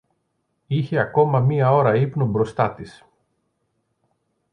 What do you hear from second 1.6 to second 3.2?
ώρα ύπνο μπροστά της